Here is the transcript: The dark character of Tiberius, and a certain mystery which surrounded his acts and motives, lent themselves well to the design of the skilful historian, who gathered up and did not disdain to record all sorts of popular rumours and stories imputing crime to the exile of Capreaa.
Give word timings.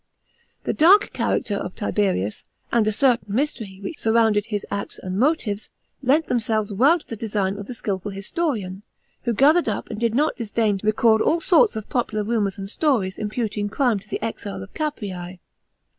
The 0.63 0.73
dark 0.73 1.13
character 1.13 1.53
of 1.53 1.75
Tiberius, 1.75 2.43
and 2.71 2.87
a 2.87 2.91
certain 2.91 3.35
mystery 3.35 3.79
which 3.83 3.99
surrounded 3.99 4.47
his 4.47 4.65
acts 4.71 4.97
and 4.97 5.19
motives, 5.19 5.69
lent 6.01 6.25
themselves 6.25 6.73
well 6.73 6.97
to 6.97 7.07
the 7.07 7.15
design 7.15 7.55
of 7.59 7.67
the 7.67 7.75
skilful 7.75 8.09
historian, 8.09 8.81
who 9.25 9.33
gathered 9.35 9.69
up 9.69 9.91
and 9.91 9.99
did 9.99 10.15
not 10.15 10.35
disdain 10.37 10.79
to 10.79 10.87
record 10.87 11.21
all 11.21 11.39
sorts 11.39 11.75
of 11.75 11.87
popular 11.87 12.23
rumours 12.23 12.57
and 12.57 12.67
stories 12.71 13.19
imputing 13.19 13.69
crime 13.69 13.99
to 13.99 14.09
the 14.09 14.23
exile 14.25 14.63
of 14.63 14.73
Capreaa. 14.73 15.37